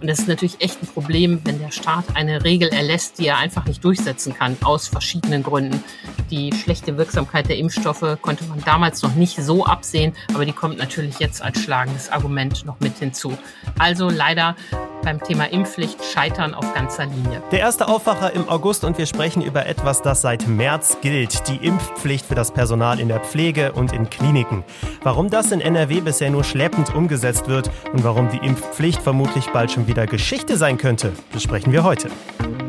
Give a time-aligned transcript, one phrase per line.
[0.00, 3.36] Und das ist natürlich echt ein Problem, wenn der Staat eine Regel erlässt, die er
[3.36, 5.82] einfach nicht durchsetzen kann, aus verschiedenen Gründen.
[6.30, 10.78] Die schlechte Wirksamkeit der Impfstoffe konnte man damals noch nicht so absehen, aber die kommt
[10.78, 13.36] natürlich jetzt als schlagendes Argument noch mit hinzu.
[13.78, 14.56] Also leider
[15.02, 17.42] beim Thema Impfpflicht scheitern auf ganzer Linie.
[17.50, 21.48] Der erste Aufwacher im August und wir sprechen über etwas, das seit März gilt.
[21.48, 24.64] Die Impfpflicht für das Personal in der Pflege und in Kliniken.
[25.02, 29.70] Warum das in NRW bisher nur schleppend umgesetzt wird und warum die Impfpflicht vermutlich bald
[29.70, 32.08] schon wieder Geschichte sein könnte, besprechen wir heute.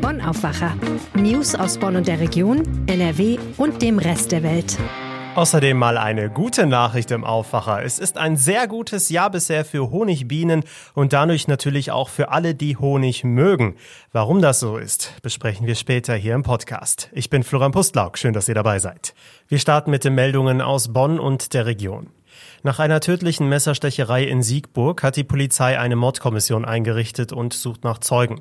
[0.00, 0.74] Bonn Aufwacher.
[1.14, 4.78] News aus Bonn und der Region, NRW und dem Rest der Welt.
[5.34, 7.82] Außerdem mal eine gute Nachricht im Aufwacher.
[7.82, 12.54] Es ist ein sehr gutes Jahr bisher für Honigbienen und dadurch natürlich auch für alle,
[12.54, 13.76] die Honig mögen.
[14.12, 17.08] Warum das so ist, besprechen wir später hier im Podcast.
[17.12, 18.18] Ich bin Florian Pustlauk.
[18.18, 19.14] Schön, dass ihr dabei seid.
[19.48, 22.10] Wir starten mit den Meldungen aus Bonn und der Region.
[22.62, 27.98] Nach einer tödlichen Messerstecherei in Siegburg hat die Polizei eine Mordkommission eingerichtet und sucht nach
[27.98, 28.36] Zeugen.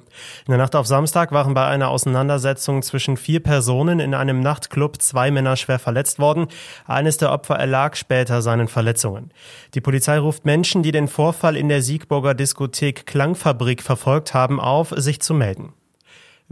[0.46, 5.02] In der Nacht auf Samstag waren bei einer Auseinandersetzung zwischen vier Personen in einem Nachtclub
[5.02, 6.48] zwei Männer schwer verletzt worden.
[6.86, 9.32] Eines der Opfer erlag später seinen Verletzungen.
[9.74, 14.94] Die Polizei ruft Menschen, die den Vorfall in der Siegburger Diskothek Klangfabrik verfolgt haben, auf,
[14.96, 15.74] sich zu melden.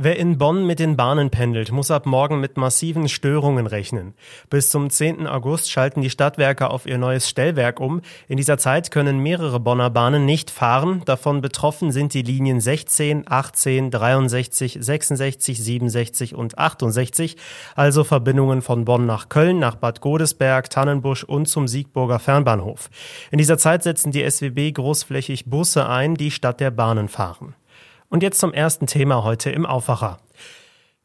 [0.02, 4.14] Wer in Bonn mit den Bahnen pendelt, muss ab morgen mit massiven Störungen rechnen.
[4.50, 5.28] Bis zum 10.
[5.28, 8.00] August schalten die Stadtwerke auf ihr neues Stellwerk um.
[8.30, 11.02] In dieser Zeit können mehrere Bonner Bahnen nicht fahren.
[11.03, 17.36] Davon betroffen sind die Linien 16, 18, 63, 66, 67 und 68,
[17.75, 22.89] also Verbindungen von Bonn nach Köln, nach Bad Godesberg, Tannenbusch und zum Siegburger Fernbahnhof.
[23.31, 27.53] In dieser Zeit setzen die SWB großflächig Busse ein, die statt der Bahnen fahren.
[28.09, 30.17] Und jetzt zum ersten Thema heute im Aufwacher.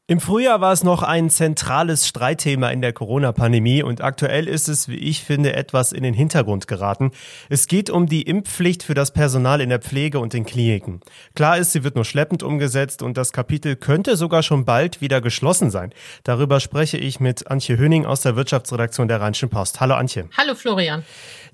[0.06, 4.86] Im Frühjahr war es noch ein zentrales Streitthema in der Corona-Pandemie und aktuell ist es,
[4.86, 7.10] wie ich finde, etwas in den Hintergrund geraten.
[7.48, 11.00] Es geht um die Impfpflicht für das Personal in der Pflege und den Kliniken.
[11.34, 15.22] Klar ist, sie wird nur schleppend umgesetzt und das Kapitel könnte sogar schon bald wieder
[15.22, 15.90] geschlossen sein.
[16.22, 19.80] Darüber spreche ich mit Antje Höning aus der Wirtschaftsredaktion der Rheinischen Post.
[19.80, 20.28] Hallo Antje.
[20.36, 21.02] Hallo Florian.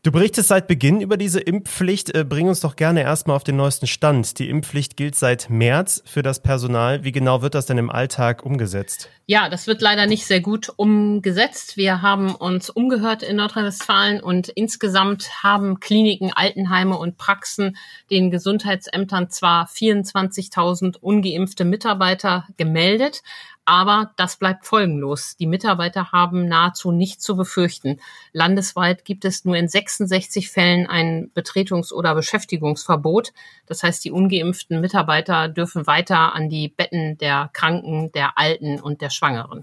[0.03, 2.15] Du berichtest seit Beginn über diese Impfpflicht.
[2.15, 4.39] Äh, bring uns doch gerne erstmal auf den neuesten Stand.
[4.39, 7.05] Die Impfpflicht gilt seit März für das Personal.
[7.05, 9.11] Wie genau wird das denn im Alltag umgesetzt?
[9.27, 11.77] Ja, das wird leider nicht sehr gut umgesetzt.
[11.77, 17.77] Wir haben uns umgehört in Nordrhein-Westfalen und insgesamt haben Kliniken, Altenheime und Praxen
[18.11, 23.23] den Gesundheitsämtern zwar 24.000 ungeimpfte Mitarbeiter gemeldet,
[23.71, 25.37] aber das bleibt folgenlos.
[25.37, 28.01] Die Mitarbeiter haben nahezu nichts zu befürchten.
[28.33, 33.33] Landesweit gibt es nur in 66 Fällen ein Betretungs- oder Beschäftigungsverbot.
[33.67, 39.03] Das heißt, die ungeimpften Mitarbeiter dürfen weiter an die Betten der Kranken, der Alten und
[39.03, 39.63] der Schwangeren.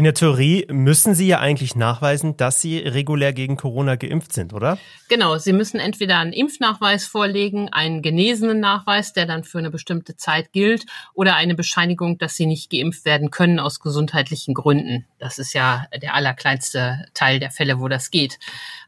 [0.00, 4.54] In der Theorie müssen Sie ja eigentlich nachweisen, dass Sie regulär gegen Corona geimpft sind,
[4.54, 4.78] oder?
[5.10, 10.16] Genau, Sie müssen entweder einen Impfnachweis vorlegen, einen genesenen Nachweis, der dann für eine bestimmte
[10.16, 15.04] Zeit gilt, oder eine Bescheinigung, dass Sie nicht geimpft werden können aus gesundheitlichen Gründen.
[15.18, 18.38] Das ist ja der allerkleinste Teil der Fälle, wo das geht.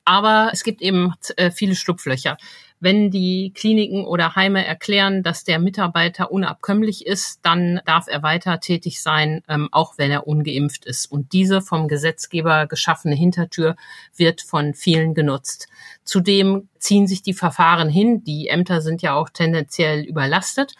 [0.06, 2.38] Aber es gibt eben äh, viele Schlupflöcher
[2.82, 8.58] wenn die Kliniken oder Heime erklären, dass der Mitarbeiter unabkömmlich ist, dann darf er weiter
[8.58, 11.06] tätig sein, ähm, auch wenn er ungeimpft ist.
[11.06, 13.76] Und diese vom Gesetzgeber geschaffene Hintertür
[14.16, 15.68] wird von vielen genutzt.
[16.02, 18.24] Zudem ziehen sich die Verfahren hin.
[18.24, 20.74] Die Ämter sind ja auch tendenziell überlastet.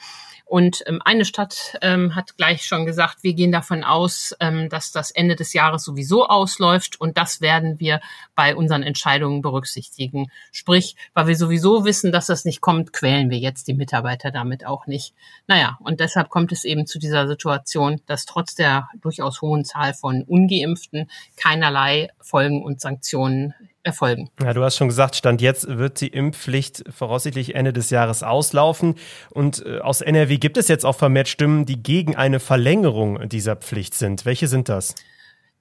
[0.52, 4.92] Und ähm, eine Stadt ähm, hat gleich schon gesagt, wir gehen davon aus, ähm, dass
[4.92, 8.02] das Ende des Jahres sowieso ausläuft und das werden wir
[8.34, 10.30] bei unseren Entscheidungen berücksichtigen.
[10.50, 14.66] Sprich, weil wir sowieso wissen, dass das nicht kommt, quälen wir jetzt die Mitarbeiter damit
[14.66, 15.14] auch nicht.
[15.46, 19.94] Naja, und deshalb kommt es eben zu dieser Situation, dass trotz der durchaus hohen Zahl
[19.94, 24.31] von ungeimpften keinerlei Folgen und Sanktionen erfolgen.
[24.43, 28.97] Ja, du hast schon gesagt, Stand jetzt wird die Impfpflicht voraussichtlich Ende des Jahres auslaufen.
[29.31, 33.56] Und äh, aus NRW gibt es jetzt auch vermehrt Stimmen, die gegen eine Verlängerung dieser
[33.56, 34.25] Pflicht sind.
[34.25, 34.94] Welche sind das?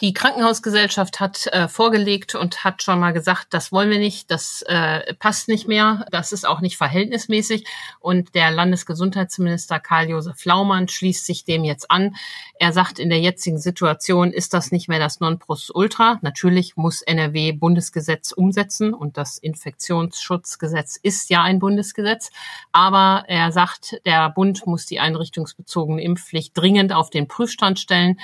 [0.02, 4.64] Die Krankenhausgesellschaft hat äh, vorgelegt und hat schon mal gesagt, das wollen wir nicht, das
[4.64, 7.68] äh, passt nicht mehr, das ist auch nicht verhältnismäßig.
[8.00, 12.16] Und der Landesgesundheitsminister Karl-Josef Laumann schließt sich dem jetzt an.
[12.58, 16.18] Er sagt, in der jetzigen Situation ist das nicht mehr das Nonplusultra.
[16.24, 22.32] Natürlich muss NRW Bundesgesetz umsetzen und das Infektionsschutzgesetz ist ja ein Bundesgesetz.
[22.72, 28.18] Aber er sagt, der Bund muss die einrichtungsbezogene Impfpflicht dringend auf den Prüfstand stellen.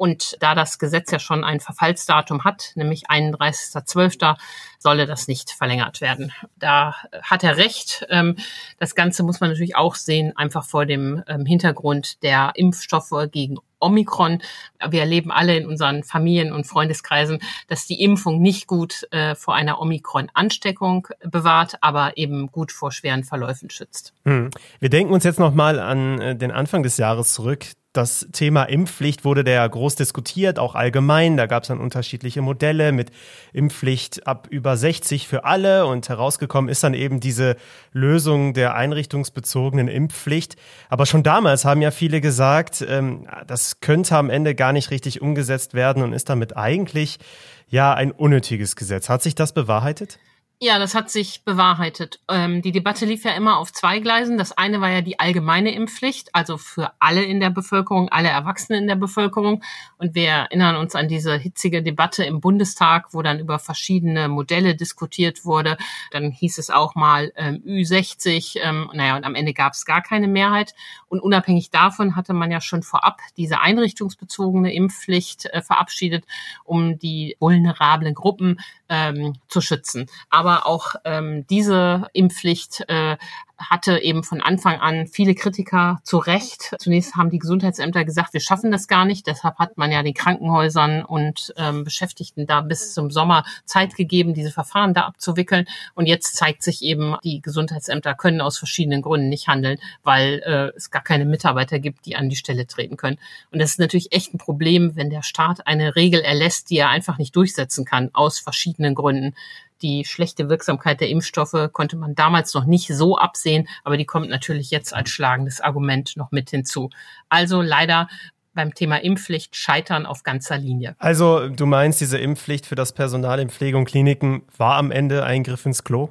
[0.00, 4.34] Und da das Gesetz ja schon ein Verfallsdatum hat, nämlich 31.12.,
[4.78, 6.32] solle das nicht verlängert werden.
[6.58, 8.06] Da hat er recht.
[8.08, 8.36] Ähm,
[8.78, 13.58] das Ganze muss man natürlich auch sehen, einfach vor dem ähm, Hintergrund der Impfstoffe gegen
[13.78, 14.40] Omikron.
[14.88, 19.54] Wir erleben alle in unseren Familien und Freundeskreisen, dass die Impfung nicht gut äh, vor
[19.54, 24.14] einer Omikron-Ansteckung bewahrt, aber eben gut vor schweren Verläufen schützt.
[24.24, 24.48] Hm.
[24.78, 29.24] Wir denken uns jetzt nochmal an äh, den Anfang des Jahres zurück das Thema Impfpflicht
[29.24, 31.36] wurde da ja groß diskutiert, auch allgemein.
[31.36, 33.10] Da gab es dann unterschiedliche Modelle mit
[33.52, 37.56] Impfpflicht ab über 60 für alle und herausgekommen ist dann eben diese
[37.92, 40.56] Lösung der einrichtungsbezogenen Impfpflicht.
[40.88, 45.20] Aber schon damals haben ja viele gesagt, ähm, das könnte am Ende gar nicht richtig
[45.20, 47.18] umgesetzt werden und ist damit eigentlich
[47.66, 49.08] ja ein unnötiges Gesetz.
[49.08, 50.20] Hat sich das bewahrheitet?
[50.62, 52.20] Ja, das hat sich bewahrheitet.
[52.28, 54.36] Ähm, die Debatte lief ja immer auf zwei Gleisen.
[54.36, 58.82] Das eine war ja die allgemeine Impfpflicht, also für alle in der Bevölkerung, alle Erwachsenen
[58.82, 59.62] in der Bevölkerung.
[59.96, 64.74] Und wir erinnern uns an diese hitzige Debatte im Bundestag, wo dann über verschiedene Modelle
[64.74, 65.78] diskutiert wurde.
[66.10, 68.58] Dann hieß es auch mal ähm, Ü60.
[68.60, 70.74] Ähm, naja, und am Ende gab es gar keine Mehrheit.
[71.08, 76.26] Und unabhängig davon hatte man ja schon vorab diese einrichtungsbezogene Impfpflicht äh, verabschiedet,
[76.64, 78.60] um die vulnerablen Gruppen
[78.90, 80.06] ähm, zu schützen.
[80.28, 83.16] Aber auch ähm, diese Impfpflicht äh,
[83.60, 86.74] hatte eben von Anfang an viele Kritiker zu Recht.
[86.78, 89.26] Zunächst haben die Gesundheitsämter gesagt, wir schaffen das gar nicht.
[89.26, 94.34] Deshalb hat man ja den Krankenhäusern und ähm, Beschäftigten da bis zum Sommer Zeit gegeben,
[94.34, 95.66] diese Verfahren da abzuwickeln.
[95.94, 100.76] Und jetzt zeigt sich eben, die Gesundheitsämter können aus verschiedenen Gründen nicht handeln, weil äh,
[100.76, 103.18] es gar keine Mitarbeiter gibt, die an die Stelle treten können.
[103.50, 106.88] Und das ist natürlich echt ein Problem, wenn der Staat eine Regel erlässt, die er
[106.88, 109.34] einfach nicht durchsetzen kann, aus verschiedenen Gründen
[109.82, 114.28] die schlechte Wirksamkeit der Impfstoffe konnte man damals noch nicht so absehen, aber die kommt
[114.28, 116.90] natürlich jetzt als schlagendes Argument noch mit hinzu.
[117.28, 118.08] Also leider
[118.54, 120.96] beim Thema Impfpflicht scheitern auf ganzer Linie.
[120.98, 125.24] Also du meinst, diese Impfpflicht für das Personal in Pflege und Kliniken war am Ende
[125.24, 126.10] ein Griff ins Klo?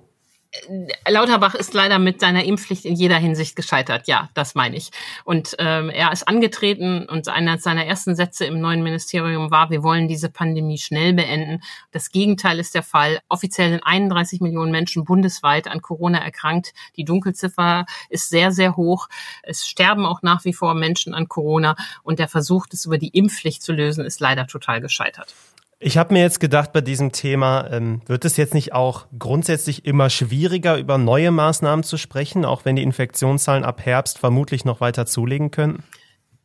[1.07, 4.07] Lauterbach ist leider mit seiner Impfpflicht in jeder Hinsicht gescheitert.
[4.07, 4.89] Ja, das meine ich.
[5.23, 9.83] Und ähm, er ist angetreten und einer seiner ersten Sätze im neuen Ministerium war, wir
[9.83, 11.61] wollen diese Pandemie schnell beenden.
[11.91, 13.19] Das Gegenteil ist der Fall.
[13.29, 16.73] Offiziell sind 31 Millionen Menschen bundesweit an Corona erkrankt.
[16.95, 19.07] Die Dunkelziffer ist sehr, sehr hoch.
[19.43, 21.75] Es sterben auch nach wie vor Menschen an Corona.
[22.01, 25.35] Und der Versuch, das über die Impfpflicht zu lösen, ist leider total gescheitert.
[25.81, 29.85] Ich habe mir jetzt gedacht, bei diesem Thema ähm, wird es jetzt nicht auch grundsätzlich
[29.85, 34.81] immer schwieriger, über neue Maßnahmen zu sprechen, auch wenn die Infektionszahlen ab Herbst vermutlich noch
[34.81, 35.83] weiter zulegen könnten?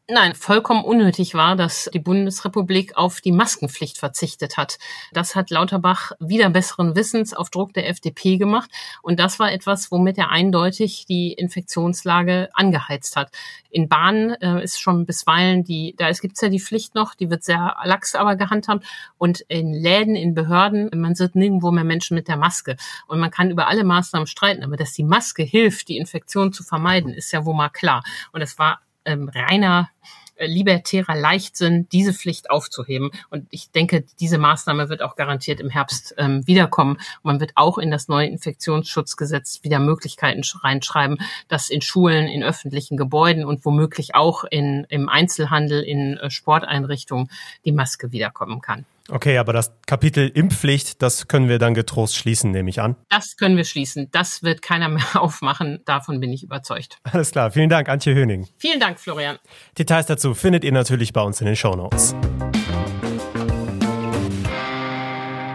[0.06, 4.78] Nein, vollkommen unnötig war, dass die Bundesrepublik auf die Maskenpflicht verzichtet hat.
[5.14, 8.70] Das hat Lauterbach wieder besseren Wissens auf Druck der FDP gemacht.
[9.00, 13.30] Und das war etwas, womit er eindeutig die Infektionslage angeheizt hat.
[13.70, 17.42] In Bahnen äh, ist schon bisweilen die, da gibt's ja die Pflicht noch, die wird
[17.42, 18.84] sehr lax aber gehandhabt.
[19.16, 22.76] Und in Läden, in Behörden, man sieht nirgendwo mehr Menschen mit der Maske.
[23.08, 26.62] Und man kann über alle Maßnahmen streiten, aber dass die Maske hilft, die Infektion zu
[26.62, 28.04] vermeiden, ist ja wohl mal klar.
[28.32, 29.90] Und es war ähm, reiner
[30.36, 33.10] äh, libertärer Leichtsinn, diese Pflicht aufzuheben.
[33.30, 36.96] Und ich denke, diese Maßnahme wird auch garantiert im Herbst ähm, wiederkommen.
[36.96, 42.42] Und man wird auch in das neue Infektionsschutzgesetz wieder Möglichkeiten reinschreiben, dass in Schulen, in
[42.42, 47.30] öffentlichen Gebäuden und womöglich auch in, im Einzelhandel, in äh, Sporteinrichtungen
[47.64, 48.84] die Maske wiederkommen kann.
[49.10, 52.96] Okay, aber das Kapitel Impfpflicht, das können wir dann getrost schließen, nehme ich an.
[53.10, 54.08] Das können wir schließen.
[54.12, 55.80] Das wird keiner mehr aufmachen.
[55.84, 56.98] Davon bin ich überzeugt.
[57.04, 57.50] Alles klar.
[57.50, 58.48] Vielen Dank, Antje Höning.
[58.56, 59.38] Vielen Dank, Florian.
[59.78, 62.14] Details dazu findet ihr natürlich bei uns in den Show Notes.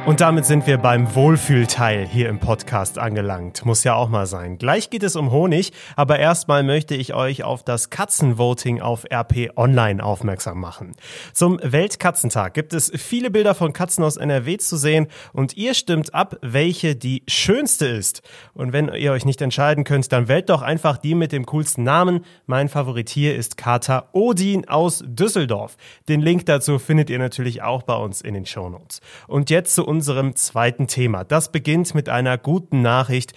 [0.10, 3.64] Und damit sind wir beim Wohlfühlteil hier im Podcast angelangt.
[3.64, 4.58] Muss ja auch mal sein.
[4.58, 9.52] Gleich geht es um Honig, aber erstmal möchte ich euch auf das Katzenvoting auf RP
[9.56, 10.94] Online aufmerksam machen.
[11.32, 16.16] Zum Weltkatzentag gibt es viele Bilder von Katzen aus NRW zu sehen und ihr stimmt
[16.16, 18.24] ab, welche die schönste ist.
[18.56, 21.84] Und wenn ihr euch nicht entscheiden könnt, dann wählt doch einfach die mit dem coolsten
[21.84, 22.26] Namen.
[22.48, 25.78] Mein Favorit hier ist Kater Odin aus Düsseldorf.
[26.08, 29.02] Den Link dazu findet ihr natürlich auch bei uns in den Shownotes.
[29.28, 31.26] Und jetzt zu uns unserem zweiten Thema.
[31.26, 33.34] Das beginnt mit einer guten Nachricht.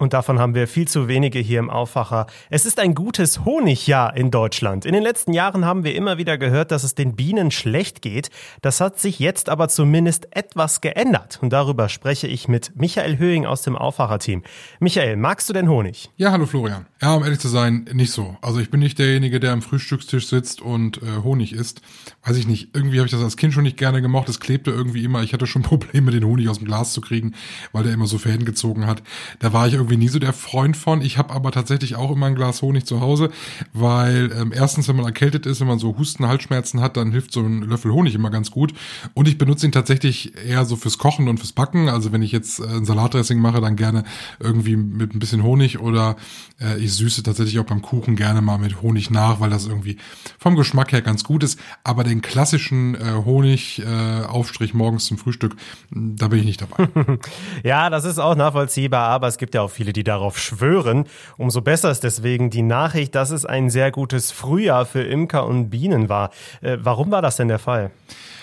[0.00, 2.28] Und davon haben wir viel zu wenige hier im Aufwacher.
[2.50, 4.86] Es ist ein gutes Honigjahr in Deutschland.
[4.86, 8.30] In den letzten Jahren haben wir immer wieder gehört, dass es den Bienen schlecht geht.
[8.62, 11.40] Das hat sich jetzt aber zumindest etwas geändert.
[11.42, 14.44] Und darüber spreche ich mit Michael Höhing aus dem Aufwacher-Team.
[14.78, 16.10] Michael, magst du denn Honig?
[16.16, 16.86] Ja, hallo Florian.
[17.02, 18.36] Ja, um ehrlich zu sein, nicht so.
[18.40, 21.82] Also ich bin nicht derjenige, der am Frühstückstisch sitzt und äh, Honig isst.
[22.24, 22.68] Weiß ich nicht.
[22.72, 24.28] Irgendwie habe ich das als Kind schon nicht gerne gemocht.
[24.28, 25.24] Es klebte irgendwie immer.
[25.24, 27.34] Ich hatte schon Probleme, den Honig aus dem Glas zu kriegen,
[27.72, 29.02] weil der immer so Fäden gezogen hat.
[29.40, 31.00] Da war ich irgendwie irgendwie nie so der Freund von.
[31.00, 33.30] Ich habe aber tatsächlich auch immer ein Glas Honig zu Hause,
[33.72, 37.32] weil ähm, erstens, wenn man erkältet ist, wenn man so Husten, Halsschmerzen hat, dann hilft
[37.32, 38.74] so ein Löffel Honig immer ganz gut.
[39.14, 41.88] Und ich benutze ihn tatsächlich eher so fürs Kochen und fürs Backen.
[41.88, 44.04] Also wenn ich jetzt äh, ein Salatdressing mache, dann gerne
[44.40, 46.16] irgendwie mit ein bisschen Honig oder
[46.60, 49.96] äh, ich süße tatsächlich auch beim Kuchen gerne mal mit Honig nach, weil das irgendwie
[50.38, 51.58] vom Geschmack her ganz gut ist.
[51.82, 55.56] Aber den klassischen äh, Honig-Aufstrich äh, morgens zum Frühstück,
[55.90, 56.88] da bin ich nicht dabei.
[57.64, 61.04] ja, das ist auch nachvollziehbar, aber es gibt ja auch viele, die darauf schwören.
[61.36, 65.70] Umso besser ist deswegen die Nachricht, dass es ein sehr gutes Frühjahr für Imker und
[65.70, 66.30] Bienen war.
[66.60, 67.92] Äh, warum war das denn der Fall?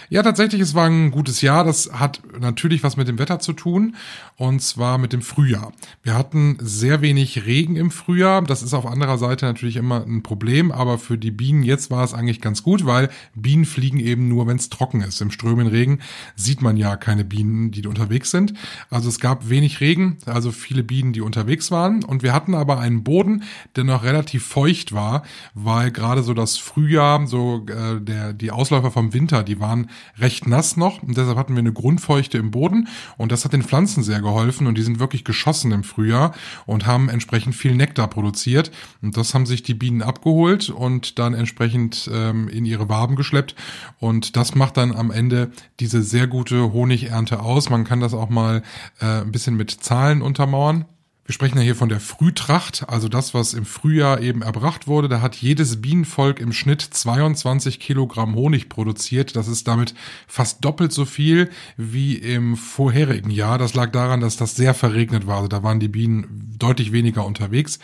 [0.09, 1.63] Ja, tatsächlich, es war ein gutes Jahr.
[1.63, 3.95] Das hat natürlich was mit dem Wetter zu tun
[4.37, 5.73] und zwar mit dem Frühjahr.
[6.03, 8.43] Wir hatten sehr wenig Regen im Frühjahr.
[8.43, 12.03] Das ist auf anderer Seite natürlich immer ein Problem, aber für die Bienen jetzt war
[12.03, 15.21] es eigentlich ganz gut, weil Bienen fliegen eben nur, wenn es trocken ist.
[15.21, 15.99] Im strömenden Regen
[16.35, 18.53] sieht man ja keine Bienen, die unterwegs sind.
[18.91, 22.03] Also es gab wenig Regen, also viele Bienen, die unterwegs waren.
[22.03, 23.43] Und wir hatten aber einen Boden,
[23.75, 25.23] der noch relativ feucht war,
[25.55, 30.47] weil gerade so das Frühjahr, so äh, der die Ausläufer vom Winter, die waren recht
[30.47, 31.03] nass noch.
[31.03, 32.87] Und deshalb hatten wir eine Grundfeuchte im Boden.
[33.17, 34.67] Und das hat den Pflanzen sehr geholfen.
[34.67, 36.33] Und die sind wirklich geschossen im Frühjahr
[36.65, 38.71] und haben entsprechend viel Nektar produziert.
[39.01, 43.55] Und das haben sich die Bienen abgeholt und dann entsprechend ähm, in ihre Waben geschleppt.
[43.99, 47.69] Und das macht dann am Ende diese sehr gute Honigernte aus.
[47.69, 48.63] Man kann das auch mal
[48.99, 50.85] äh, ein bisschen mit Zahlen untermauern.
[51.27, 55.09] Wir sprechen ja hier von der Frühtracht, also das, was im Frühjahr eben erbracht wurde.
[55.09, 59.35] Da hat jedes Bienenvolk im Schnitt 22 Kilogramm Honig produziert.
[59.35, 59.95] Das ist damit
[60.27, 63.57] fast doppelt so viel wie im vorherigen Jahr.
[63.57, 65.37] Das lag daran, dass das sehr verregnet war.
[65.37, 67.79] Also da waren die Bienen deutlich weniger unterwegs.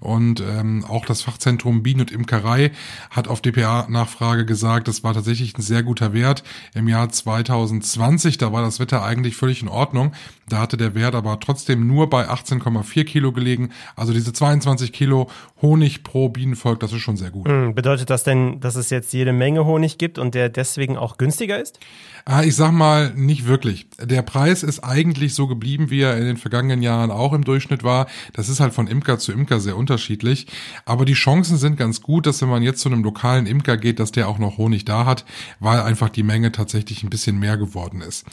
[0.00, 2.72] Und ähm, auch das Fachzentrum Bienen und Imkerei
[3.10, 6.44] hat auf DPA-Nachfrage gesagt, das war tatsächlich ein sehr guter Wert.
[6.74, 10.12] Im Jahr 2020, da war das Wetter eigentlich völlig in Ordnung.
[10.48, 12.28] Da hatte der Wert aber trotzdem nur bei
[12.86, 13.70] 18,4 Kilo gelegen.
[13.94, 15.28] Also diese 22 Kilo
[15.62, 17.48] Honig pro Bienenvolk, das ist schon sehr gut.
[17.48, 21.18] Hm, bedeutet das denn, dass es jetzt jede Menge Honig gibt und der deswegen auch
[21.18, 21.78] günstiger ist?
[22.28, 23.86] Ah, ich sag mal, nicht wirklich.
[24.02, 27.84] Der Preis ist eigentlich so geblieben, wie er in den vergangenen Jahren auch im Durchschnitt
[27.84, 28.08] war.
[28.32, 30.48] Das ist halt von Imker zu Imker sehr unterschiedlich.
[30.84, 34.00] Aber die Chancen sind ganz gut, dass wenn man jetzt zu einem lokalen Imker geht,
[34.00, 35.24] dass der auch noch Honig da hat,
[35.60, 38.26] weil einfach die Menge tatsächlich ein bisschen mehr geworden ist.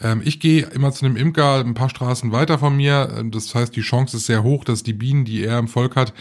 [0.00, 3.24] Ähm, ich gehe immer zu einem Imker ein paar Straßen weiter von mir.
[3.32, 6.14] Das heißt, die Chance ist sehr hoch, dass die Bienen, die er im Volk hat,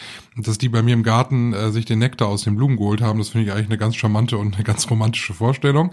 [0.44, 3.20] dass die bei mir im Garten äh, sich den Nektar aus den Blumen geholt haben.
[3.20, 5.92] Das finde ich eigentlich eine ganz charmante und eine ganz romantische Vorstellung.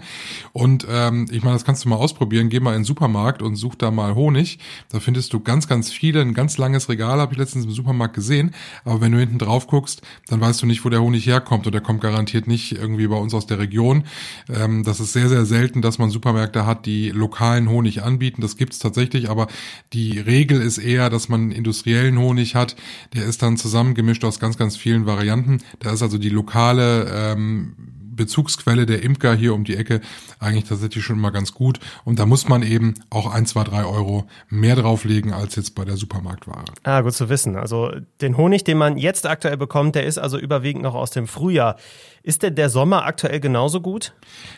[0.53, 2.49] Und ähm, ich meine, das kannst du mal ausprobieren.
[2.49, 4.59] Geh mal in den Supermarkt und such da mal Honig.
[4.89, 6.21] Da findest du ganz, ganz viele.
[6.21, 8.53] Ein ganz langes Regal habe ich letztens im Supermarkt gesehen.
[8.85, 11.65] Aber wenn du hinten drauf guckst, dann weißt du nicht, wo der Honig herkommt.
[11.65, 14.03] Und der kommt garantiert nicht irgendwie bei uns aus der Region.
[14.49, 18.41] Ähm, das ist sehr, sehr selten, dass man Supermärkte hat, die lokalen Honig anbieten.
[18.41, 19.29] Das gibt's tatsächlich.
[19.29, 19.47] Aber
[19.93, 22.75] die Regel ist eher, dass man industriellen Honig hat.
[23.13, 25.59] Der ist dann zusammengemischt aus ganz, ganz vielen Varianten.
[25.79, 27.75] Da ist also die lokale ähm,
[28.17, 30.01] Bezugsquelle der Imker hier um die Ecke
[30.39, 31.79] eigentlich tatsächlich schon mal ganz gut.
[32.03, 35.85] Und da muss man eben auch ein, zwei, drei Euro mehr drauflegen als jetzt bei
[35.85, 36.65] der Supermarktware.
[36.83, 37.55] Ah, gut zu wissen.
[37.55, 41.27] Also den Honig, den man jetzt aktuell bekommt, der ist also überwiegend noch aus dem
[41.27, 41.77] Frühjahr.
[42.23, 44.13] Ist denn der Sommer aktuell genauso gut?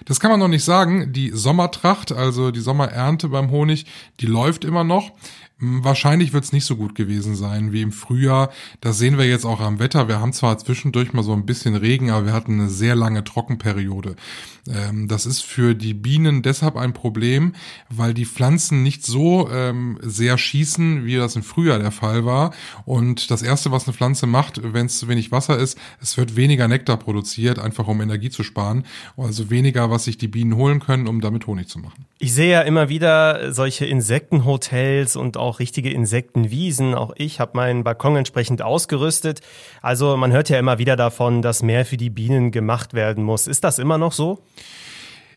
[0.06, 1.14] Das kann man noch nicht sagen.
[1.14, 3.86] Die Sommertracht, also die Sommerernte beim Honig,
[4.22, 5.12] die läuft immer noch.
[5.62, 8.50] Wahrscheinlich wird es nicht so gut gewesen sein wie im Frühjahr.
[8.80, 10.08] Das sehen wir jetzt auch am Wetter.
[10.08, 13.24] Wir haben zwar zwischendurch mal so ein bisschen Regen, aber wir hatten eine sehr lange
[13.26, 14.16] Trockenperiode.
[14.70, 17.54] Ähm, das ist für die Bienen deshalb ein Problem,
[17.90, 22.54] weil die Pflanzen nicht so ähm, sehr schießen, wie das im Frühjahr der Fall war.
[22.86, 26.36] Und das Erste, was eine Pflanze macht, wenn es zu wenig Wasser ist, es wird
[26.36, 28.86] weniger Nektar produziert, einfach um Energie zu sparen.
[29.18, 32.06] Also weniger, was sich die Bienen holen können, um damit Honig zu machen.
[32.20, 36.94] Ich sehe ja immer wieder solche Insektenhotels und auch richtige Insektenwiesen.
[36.94, 39.42] Auch ich habe meinen Balkon entsprechend ausgerüstet.
[39.82, 43.48] Also man hört ja immer wieder davon, dass mehr für die Bienen gemacht werden muss.
[43.48, 44.44] Ist das immer noch so?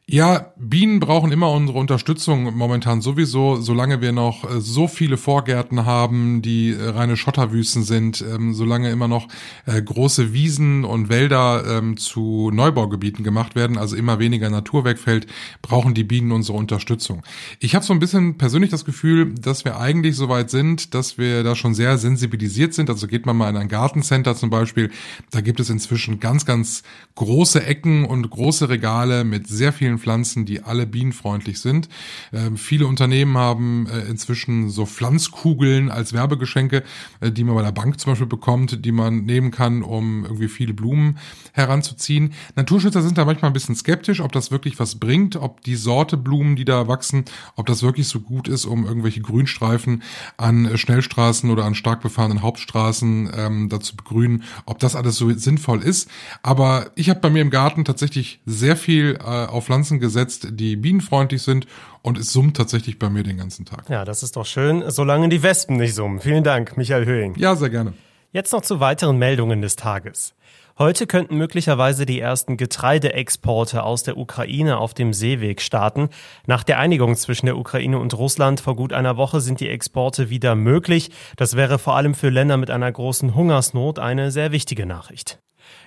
[0.08, 5.86] Ja, Bienen brauchen immer unsere Unterstützung momentan sowieso, solange wir noch äh, so viele Vorgärten
[5.86, 9.28] haben, die äh, reine Schotterwüsten sind, ähm, solange immer noch
[9.64, 15.28] äh, große Wiesen und Wälder ähm, zu Neubaugebieten gemacht werden, also immer weniger Natur wegfällt,
[15.62, 17.22] brauchen die Bienen unsere Unterstützung.
[17.60, 21.16] Ich habe so ein bisschen persönlich das Gefühl, dass wir eigentlich so weit sind, dass
[21.16, 22.90] wir da schon sehr sensibilisiert sind.
[22.90, 24.90] Also geht man mal in ein Gartencenter zum Beispiel,
[25.30, 26.82] da gibt es inzwischen ganz, ganz
[27.14, 31.88] große Ecken und große Regale mit sehr vielen vielen Pflanzen, die alle bienenfreundlich sind.
[32.32, 36.82] Ähm, viele Unternehmen haben äh, inzwischen so Pflanzkugeln als Werbegeschenke,
[37.20, 40.48] äh, die man bei der Bank zum Beispiel bekommt, die man nehmen kann, um irgendwie
[40.48, 41.18] viele Blumen
[41.52, 42.32] heranzuziehen.
[42.56, 46.16] Naturschützer sind da manchmal ein bisschen skeptisch, ob das wirklich was bringt, ob die Sorte
[46.16, 47.24] Blumen, die da wachsen,
[47.56, 50.02] ob das wirklich so gut ist, um irgendwelche Grünstreifen
[50.36, 55.82] an Schnellstraßen oder an stark befahrenen Hauptstraßen ähm, dazu begrünen, ob das alles so sinnvoll
[55.82, 56.08] ist.
[56.42, 60.76] Aber ich habe bei mir im Garten tatsächlich sehr viel äh, auf Pflanzen gesetzt, die
[60.76, 61.66] bienenfreundlich sind
[62.02, 63.90] und es summt tatsächlich bei mir den ganzen Tag.
[63.90, 66.20] Ja, das ist doch schön, solange die Wespen nicht summen.
[66.20, 67.34] Vielen Dank, Michael Höhing.
[67.36, 67.94] Ja, sehr gerne.
[68.30, 70.34] Jetzt noch zu weiteren Meldungen des Tages.
[70.78, 76.10] Heute könnten möglicherweise die ersten Getreideexporte aus der Ukraine auf dem Seeweg starten.
[76.46, 80.30] Nach der Einigung zwischen der Ukraine und Russland vor gut einer Woche sind die Exporte
[80.30, 81.10] wieder möglich.
[81.36, 85.41] Das wäre vor allem für Länder mit einer großen Hungersnot eine sehr wichtige Nachricht.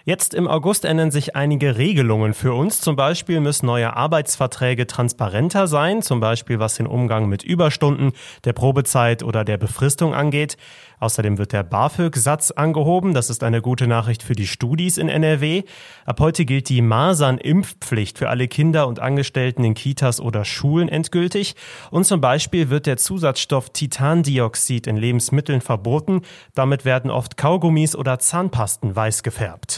[0.07, 2.79] Jetzt im August ändern sich einige Regelungen für uns.
[2.79, 8.11] Zum Beispiel müssen neue Arbeitsverträge transparenter sein, zum Beispiel was den Umgang mit Überstunden,
[8.43, 10.57] der Probezeit oder der Befristung angeht.
[10.99, 13.15] Außerdem wird der BAföG-Satz angehoben.
[13.15, 15.63] Das ist eine gute Nachricht für die Studis in NRW.
[16.05, 21.55] Ab heute gilt die Masern-Impfpflicht für alle Kinder und Angestellten in Kitas oder Schulen endgültig.
[21.89, 26.21] Und zum Beispiel wird der Zusatzstoff Titandioxid in Lebensmitteln verboten.
[26.53, 29.74] Damit werden oft Kaugummis oder Zahnpasten weiß gefärbt.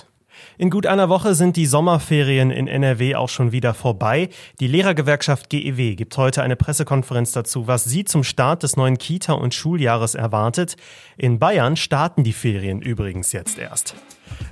[0.57, 4.29] In gut einer Woche sind die Sommerferien in NRW auch schon wieder vorbei.
[4.59, 9.33] Die Lehrergewerkschaft GEW gibt heute eine Pressekonferenz dazu, was sie zum Start des neuen Kita-
[9.33, 10.75] und Schuljahres erwartet.
[11.17, 13.95] In Bayern starten die Ferien übrigens jetzt erst.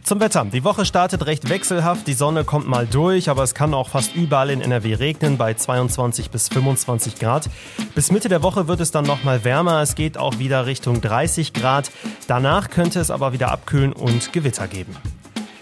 [0.04, 0.46] Zum Wetter.
[0.46, 2.08] Die Woche startet recht wechselhaft.
[2.08, 5.54] Die Sonne kommt mal durch, aber es kann auch fast überall in NRW regnen bei
[5.54, 7.50] 22 bis 25 Grad.
[7.96, 9.82] Bis Mitte der Woche wird es dann nochmal wärmer.
[9.82, 11.92] Es geht auch wieder Richtung 30 Grad.
[12.28, 14.96] Danach könnte es aber wieder abkühlen und Gewitter geben.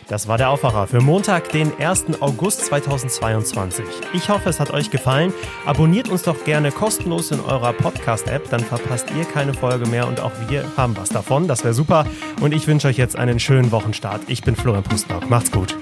[0.08, 2.22] Das war der Aufwacher für Montag, den 1.
[2.22, 3.86] August 2022.
[4.14, 5.34] Ich hoffe, es hat euch gefallen.
[5.66, 10.20] Abonniert uns doch gerne kostenlos in eurer Podcast-App, dann verpasst ihr keine Folge mehr und
[10.20, 11.48] auch wir haben was davon.
[11.48, 12.06] Das wäre super.
[12.42, 14.22] Und ich wünsche euch jetzt einen schönen Wochenstart.
[14.28, 15.30] Ich bin Florian Pustlock.
[15.30, 15.78] Macht's gut.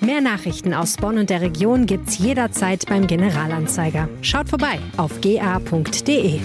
[0.00, 4.08] Mehr Nachrichten aus Bonn und der Region gibt's jederzeit beim Generalanzeiger.
[4.20, 6.40] Schaut vorbei auf ga.de.